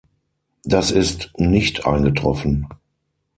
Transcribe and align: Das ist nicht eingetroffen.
Das 0.63 0.89
ist 0.89 1.31
nicht 1.37 1.85
eingetroffen. 1.85 2.67